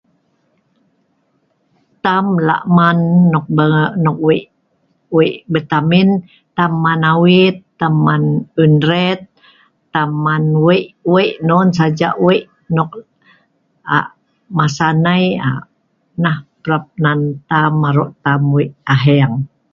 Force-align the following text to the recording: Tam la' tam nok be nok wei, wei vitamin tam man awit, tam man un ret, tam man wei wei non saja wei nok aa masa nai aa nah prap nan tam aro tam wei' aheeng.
Tam 2.05 2.25
la' 2.47 2.65
tam 2.77 2.97
nok 3.33 3.45
be 3.57 3.65
nok 4.03 4.17
wei, 4.25 4.41
wei 5.15 5.31
vitamin 5.53 6.09
tam 6.57 6.71
man 6.83 7.01
awit, 7.13 7.55
tam 7.79 7.93
man 8.05 8.23
un 8.63 8.73
ret, 8.89 9.19
tam 9.93 10.09
man 10.25 10.43
wei 10.65 10.81
wei 11.13 11.29
non 11.47 11.67
saja 11.77 12.09
wei 12.25 12.39
nok 12.75 12.89
aa 13.97 14.07
masa 14.57 14.87
nai 15.05 15.23
aa 15.47 15.59
nah 16.23 16.37
prap 16.63 16.83
nan 17.03 17.19
tam 17.49 17.73
aro 17.89 18.05
tam 18.25 18.41
wei' 18.55 18.71
aheeng. 18.93 19.35